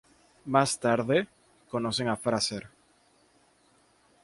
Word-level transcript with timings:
Más 0.45 0.79
tarde, 0.79 1.27
conocen 1.69 2.07
a 2.07 2.17
Fraser. 2.17 2.71